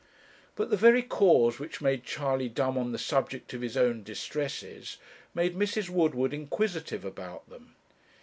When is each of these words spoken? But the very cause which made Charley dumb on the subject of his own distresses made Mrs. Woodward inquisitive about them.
But 0.55 0.71
the 0.71 0.77
very 0.77 1.03
cause 1.03 1.59
which 1.59 1.79
made 1.79 2.03
Charley 2.03 2.49
dumb 2.49 2.75
on 2.75 2.91
the 2.91 2.97
subject 2.97 3.53
of 3.53 3.61
his 3.61 3.77
own 3.77 4.01
distresses 4.01 4.97
made 5.35 5.55
Mrs. 5.55 5.89
Woodward 5.89 6.33
inquisitive 6.33 7.05
about 7.05 7.47
them. 7.49 7.75